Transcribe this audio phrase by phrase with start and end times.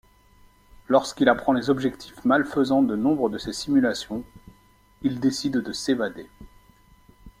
[0.87, 4.23] Lorsqu'il apprend les objectifs malfaisants de nombre de ces simulations,
[5.03, 6.27] il décide de s'évader.